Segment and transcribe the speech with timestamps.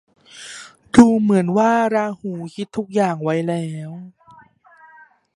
[0.95, 3.89] ดูเหมือนว่าราหูคิดทุกอย่างไว้หมดแล้ว